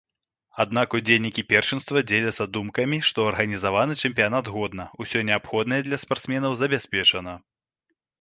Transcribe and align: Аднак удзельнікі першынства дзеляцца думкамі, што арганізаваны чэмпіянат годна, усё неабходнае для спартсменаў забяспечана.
Аднак 0.63 0.93
удзельнікі 0.99 1.41
першынства 1.51 2.01
дзеляцца 2.11 2.47
думкамі, 2.55 2.97
што 3.09 3.25
арганізаваны 3.31 3.97
чэмпіянат 4.09 4.49
годна, 4.55 4.87
усё 5.05 5.19
неабходнае 5.29 5.81
для 5.89 6.01
спартсменаў 6.05 6.57
забяспечана. 6.63 7.37